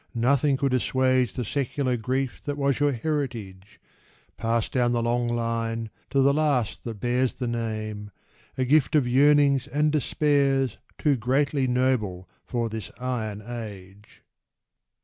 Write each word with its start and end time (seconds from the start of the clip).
Nothing 0.17 0.57
could 0.57 0.73
assuage 0.73 1.35
The 1.35 1.45
secular 1.45 1.95
grief 1.95 2.41
that 2.45 2.57
was 2.57 2.79
your 2.79 2.91
heritage, 2.91 3.79
Passed 4.35 4.71
down 4.71 4.93
the 4.93 5.03
long 5.03 5.27
line 5.27 5.91
to 6.09 6.21
the 6.23 6.33
last 6.33 6.83
that 6.85 6.99
bears 6.99 7.35
The 7.35 7.45
name, 7.45 8.09
a 8.57 8.65
gift 8.65 8.95
of 8.95 9.07
yearnings 9.07 9.67
and 9.67 9.91
despairs 9.91 10.79
Too 10.97 11.17
greatly 11.17 11.67
noble 11.67 12.27
for 12.47 12.67
this 12.67 12.89
iron 12.99 13.43
age. 13.47 14.23